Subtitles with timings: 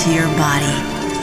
[0.00, 0.74] To your body.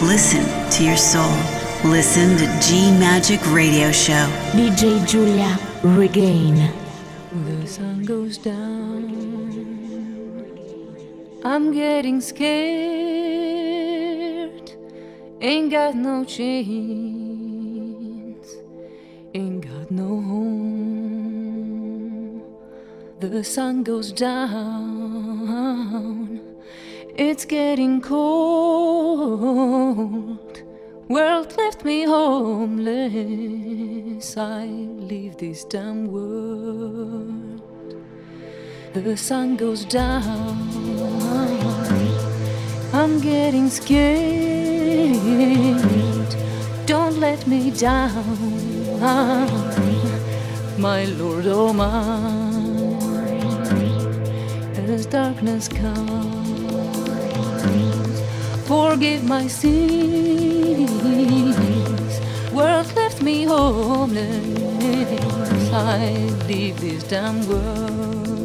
[0.05, 1.35] Listen to your soul.
[1.83, 4.29] Listen to G Magic Radio Show.
[4.51, 6.71] DJ Giulia, Regain.
[7.45, 9.09] The sun goes down.
[11.43, 12.51] I'm getting scared.
[15.41, 17.17] Ain't got no chains.
[19.33, 21.23] Ain't got no home.
[23.21, 25.17] The sun goes down.
[27.19, 28.37] It's getting cold.
[31.09, 33.07] World left me homeless.
[34.37, 37.63] I leave this damn world.
[38.93, 40.59] The sun goes down.
[42.93, 45.25] I'm getting scared.
[46.85, 48.99] Don't let me down,
[50.77, 52.37] my Lord, oh my.
[54.87, 56.36] As darkness comes,
[58.67, 60.91] forgive my sins.
[62.51, 64.43] World left me homeless.
[65.73, 66.13] I
[66.47, 68.36] leave this damn world.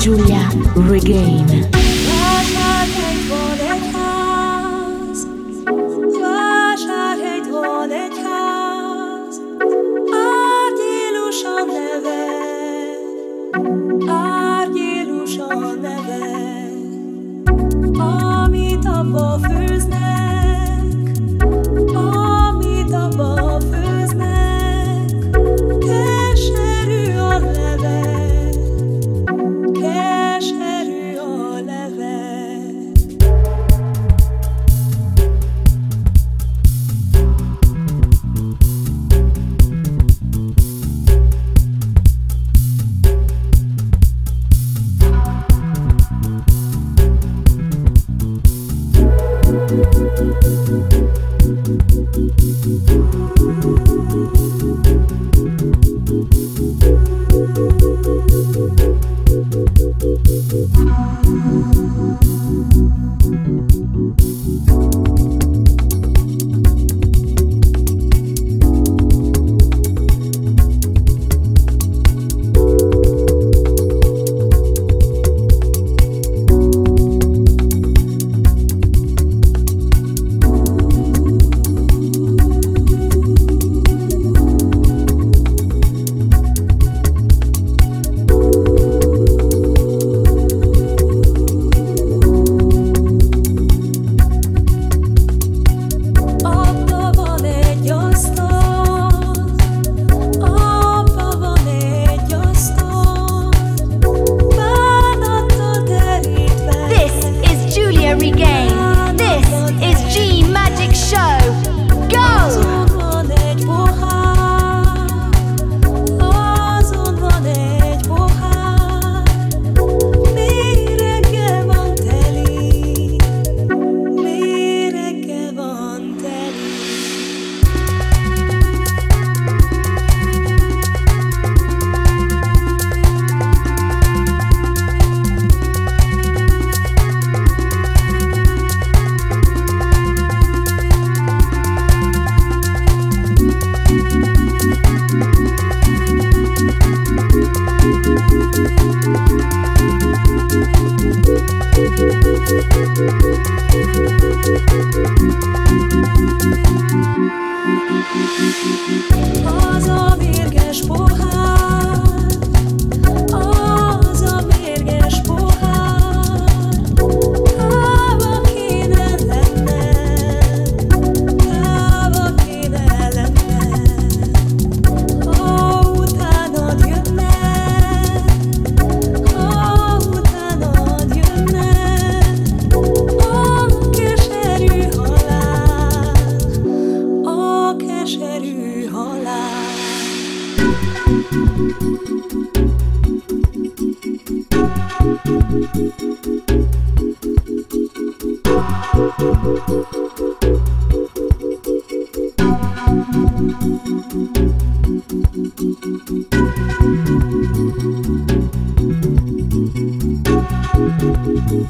[0.00, 1.79] Giulia Regain.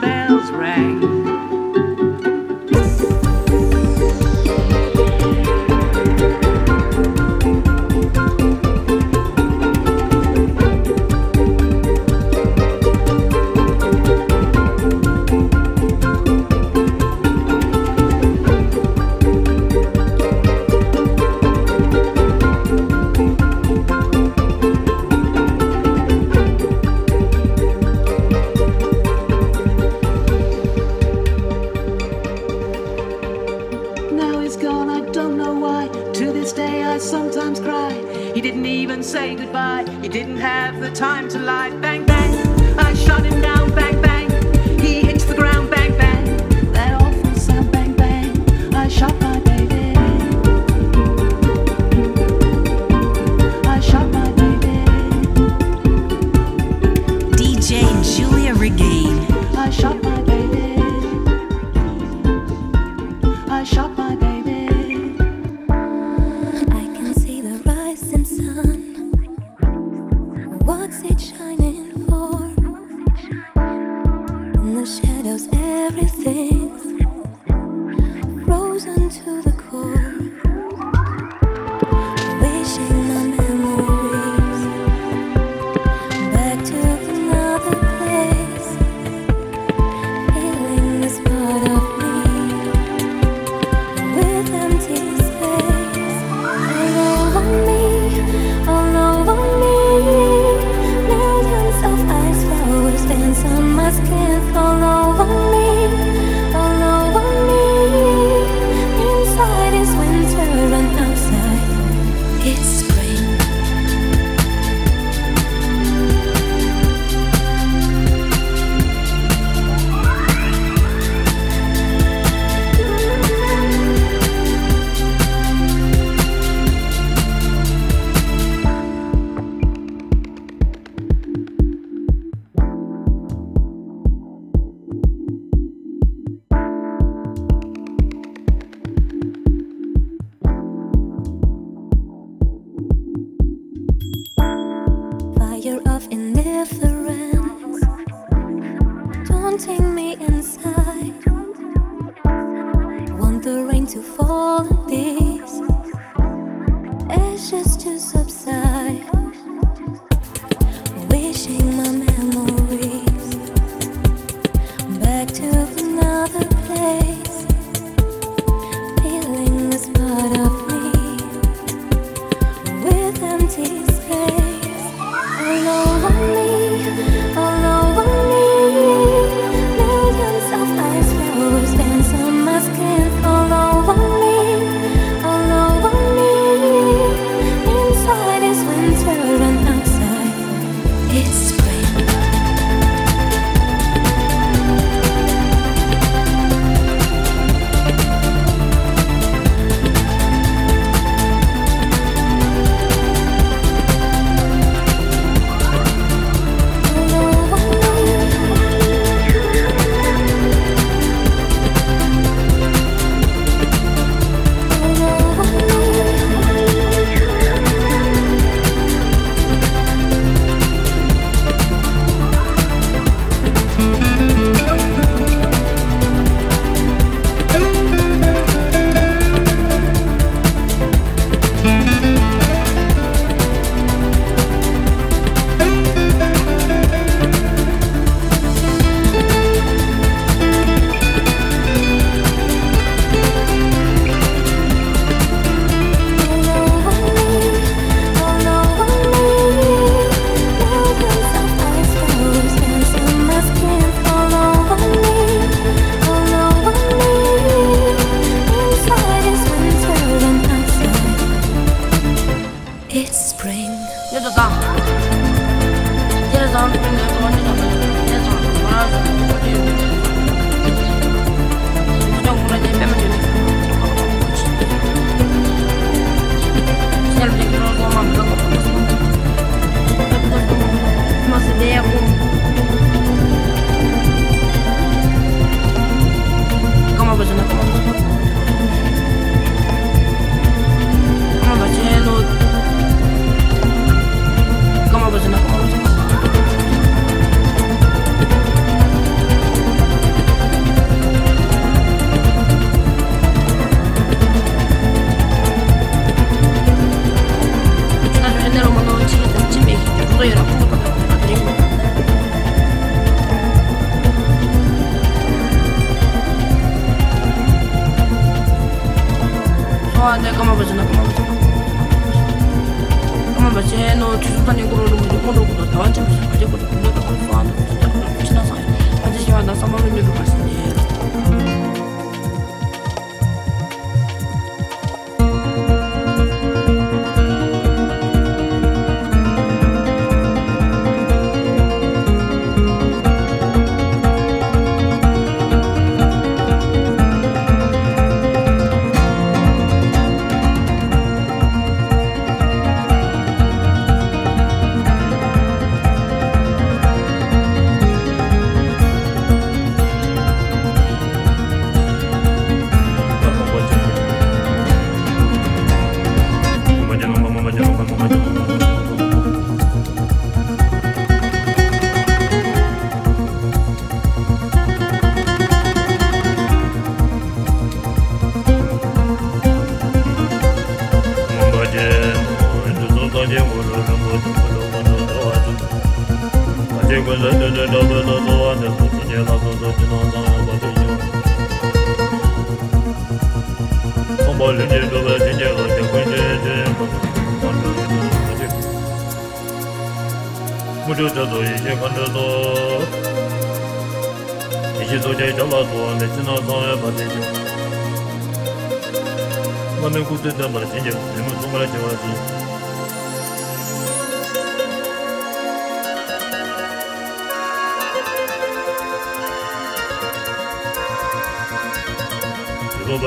[0.00, 1.17] bells rang.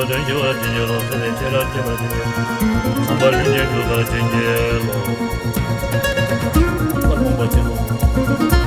[0.07, 2.23] 전 제와 진여로 세대 제라 제바 제바
[3.05, 4.87] 삼발 진여 그가 진여로
[7.23, 8.60] 삼발 진여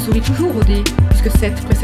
[0.00, 1.79] sourit toujours au dé, puisque 7 précède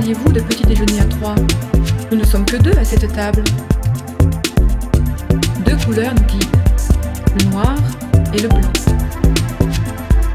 [0.00, 1.34] parliez-vous de petit déjeuner à trois
[2.10, 3.44] Nous ne sommes que deux à cette table.
[5.66, 6.56] Deux couleurs nous guident,
[7.38, 7.74] le noir
[8.32, 8.72] et le blanc.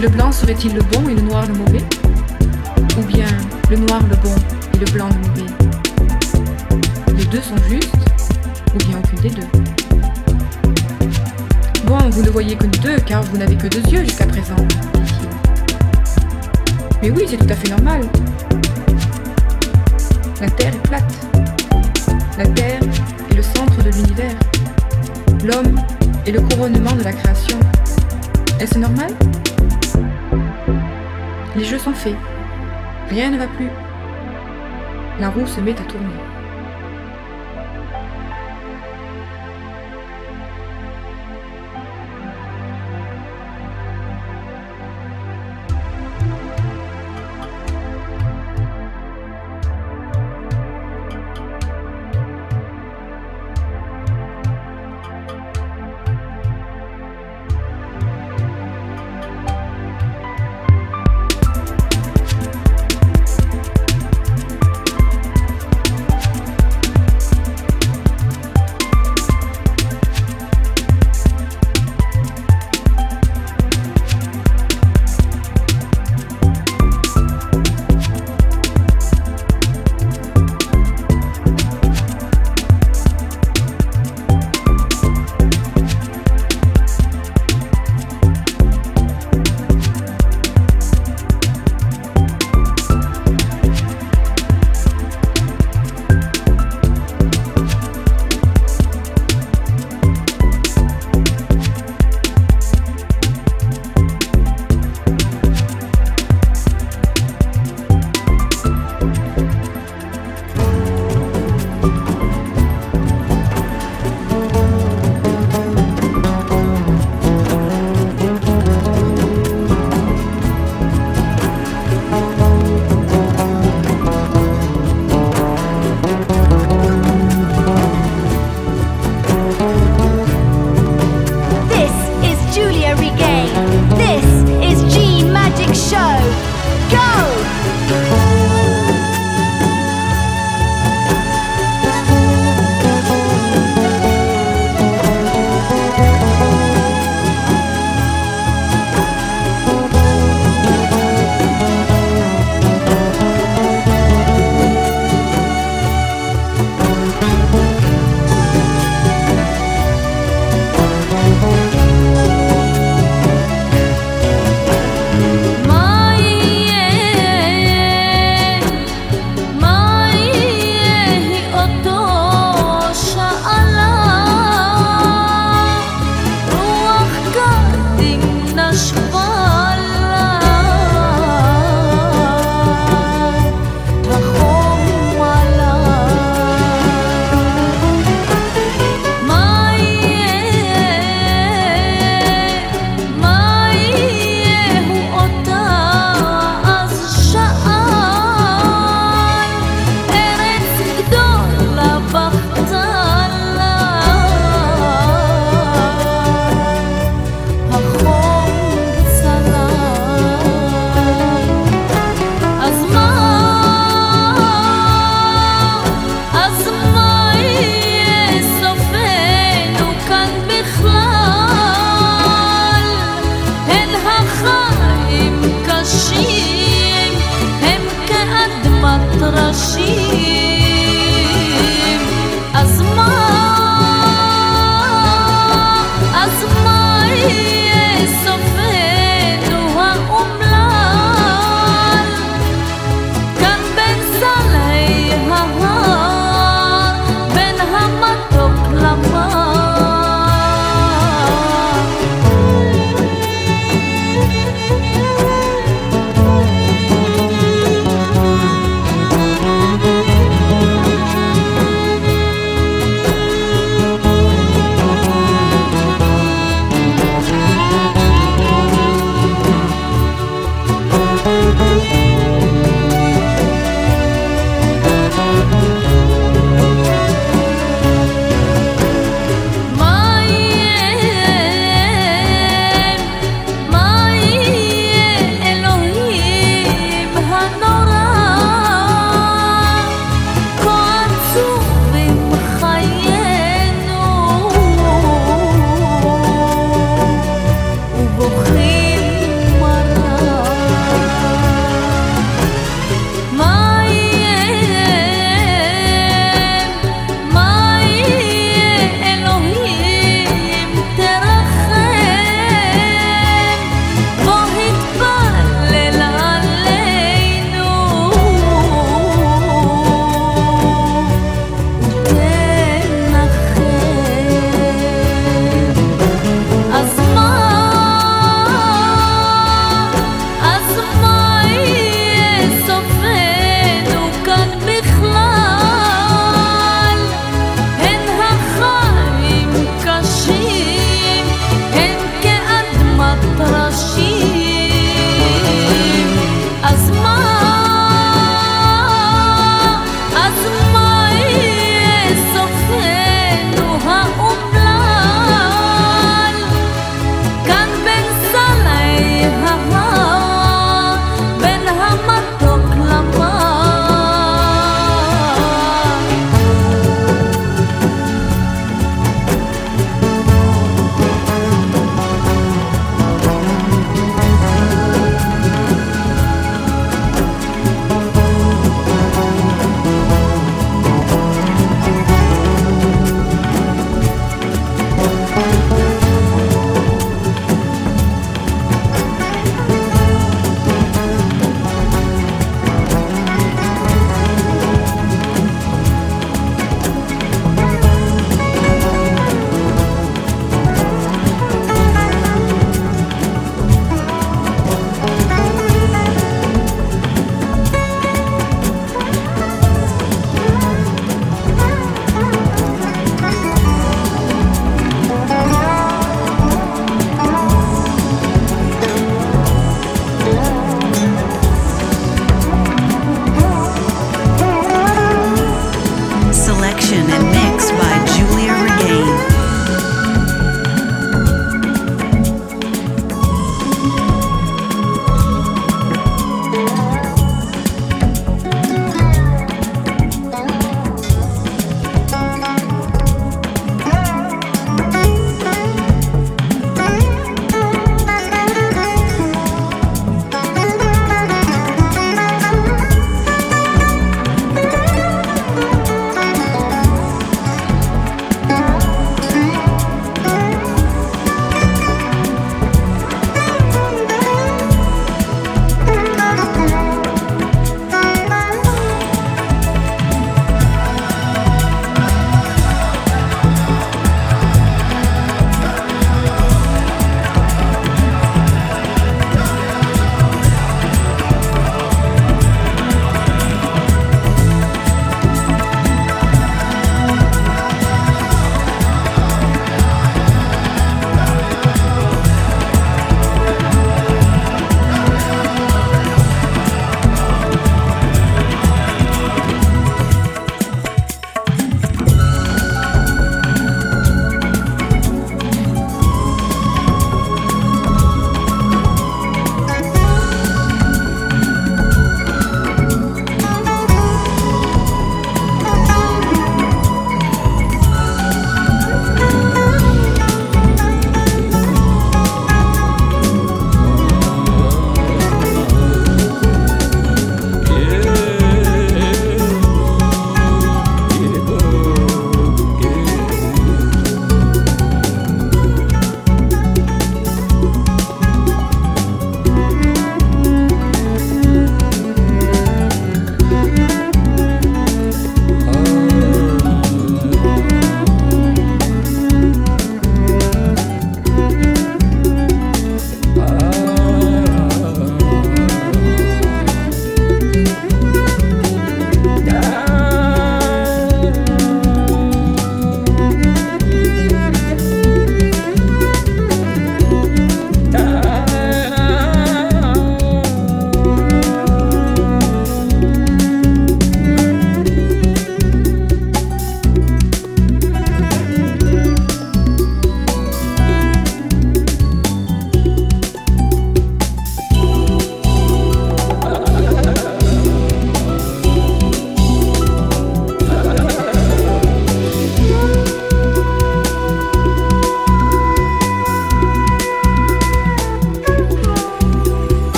[0.00, 1.84] Le blanc serait-il le bon et le noir le mauvais
[2.98, 3.26] Ou bien
[3.70, 4.34] le noir le bon
[4.72, 5.52] et le blanc le mauvais
[7.18, 7.94] Les deux sont justes
[8.74, 9.48] Ou bien aucune des deux
[11.84, 14.56] Bon, vous ne voyez que deux car vous n'avez que deux yeux jusqu'à présent.
[17.02, 18.00] Mais oui, c'est tout à fait normal.
[20.40, 21.26] La Terre est plate.
[22.38, 22.80] La Terre
[23.30, 24.34] est le centre de l'univers.
[25.44, 25.78] L'homme
[26.26, 27.58] est le couronnement de la création.
[28.58, 29.12] Est-ce normal?
[31.54, 32.16] Les jeux sont faits.
[33.10, 33.68] Rien ne va plus.
[35.18, 36.29] La roue se met à tourner.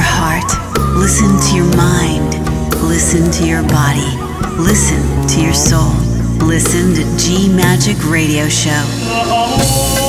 [0.00, 0.50] Heart.
[0.98, 2.34] Listen to your mind.
[2.82, 4.10] Listen to your body.
[4.60, 5.92] Listen to your soul.
[6.44, 10.01] Listen to G Magic Radio Show.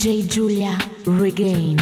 [0.00, 1.79] DJ Giulia Regain.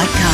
[0.00, 0.29] www.giuliaregain.com.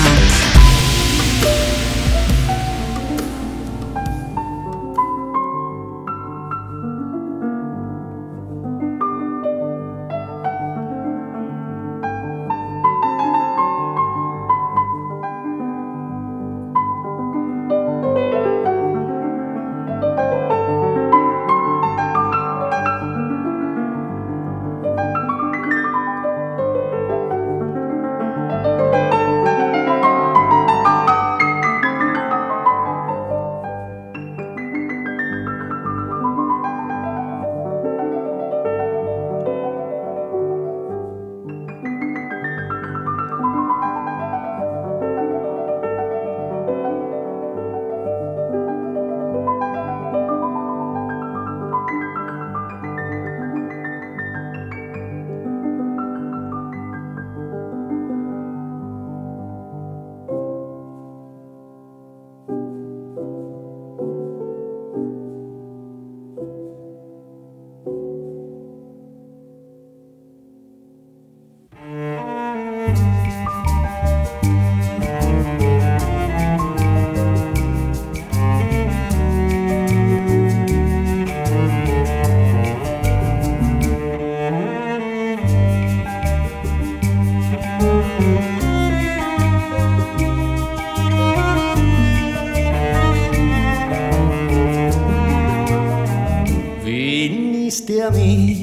[98.06, 98.55] a mí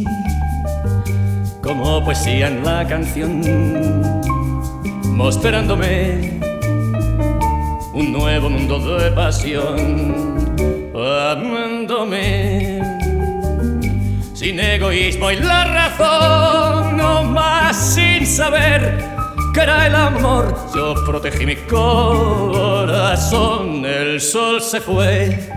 [2.25, 3.41] en la canción,
[5.15, 6.39] mostrándome
[7.93, 10.36] un nuevo mundo de pasión,
[10.95, 12.81] amándome
[14.34, 19.03] sin egoísmo y la razón, no más sin saber
[19.53, 20.55] que era el amor.
[20.73, 23.05] Yo protegí mi corazón,
[23.86, 25.49] el sol se fue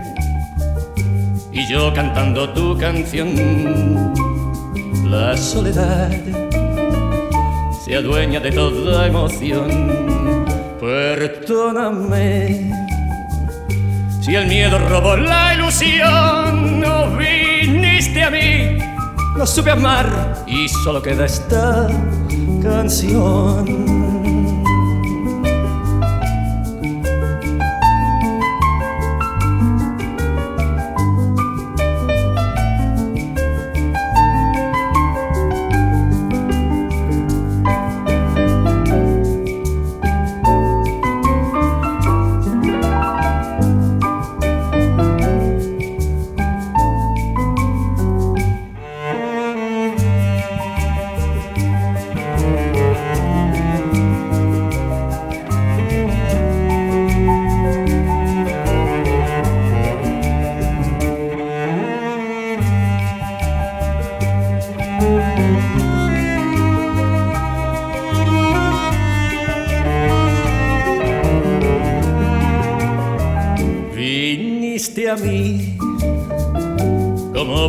[1.51, 4.13] y yo cantando tu canción,
[5.09, 6.11] la soledad
[7.83, 9.67] se adueña de toda emoción.
[10.79, 12.71] Perdóname
[14.21, 16.79] si el miedo robó la ilusión.
[16.79, 18.77] No viniste a mí,
[19.37, 21.87] no supe amar y solo queda esta
[22.61, 23.86] canción.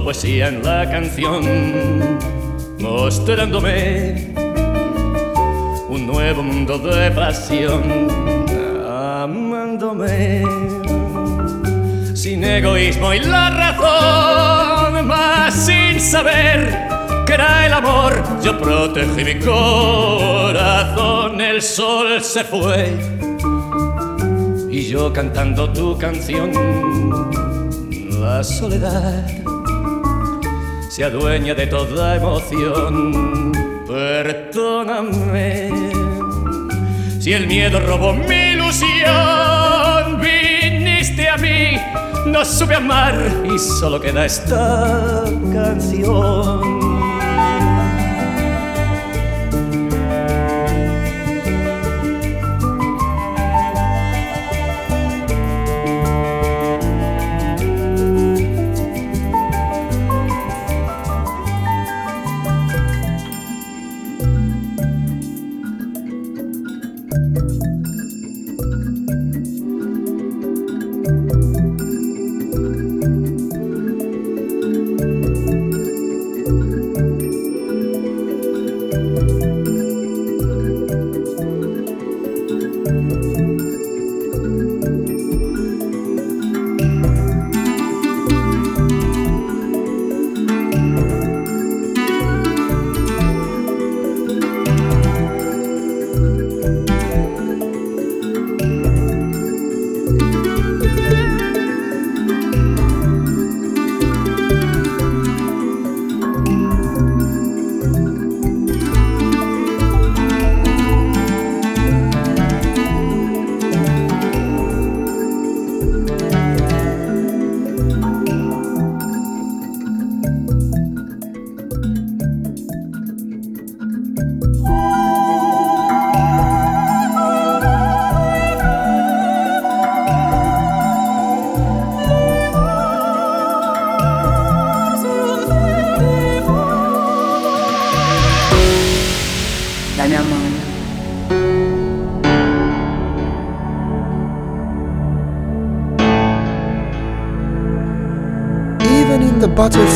[0.08, 1.44] Poesía en la canción,
[2.78, 4.32] mostrándome
[5.90, 8.08] un nuevo mundo de pasión,
[8.88, 10.44] amándome
[12.14, 16.88] sin egoísmo y la razón, más sin saber
[17.26, 18.14] que era el amor.
[18.42, 20.58] Yo protegí mi corazón,
[21.38, 23.17] el sol se fue
[24.78, 26.52] y yo cantando tu canción,
[28.20, 29.26] la soledad
[30.88, 33.52] se adueña de toda emoción.
[33.88, 35.70] Perdóname
[37.18, 40.20] si el miedo robó mi ilusión.
[40.20, 41.76] Viniste a mí,
[42.26, 43.16] no supe amar
[43.52, 46.87] y solo queda esta canción.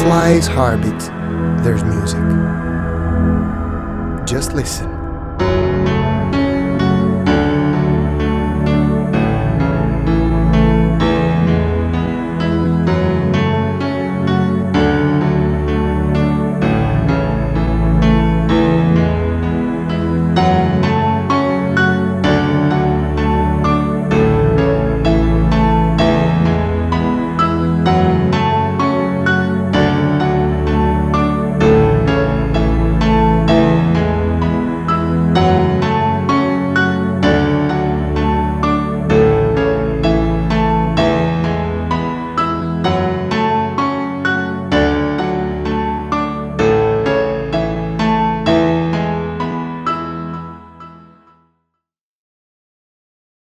[0.03, 0.99] Butterfly's heartbeat,
[1.63, 2.19] there's music.
[4.27, 4.92] Just listen.